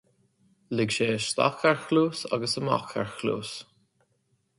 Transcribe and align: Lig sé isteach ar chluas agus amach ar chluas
Lig 0.77 0.89
sé 0.95 1.07
isteach 1.17 1.63
ar 1.71 1.77
chluas 1.85 2.19
agus 2.37 2.57
amach 2.61 2.93
ar 3.03 3.09
chluas 3.19 3.51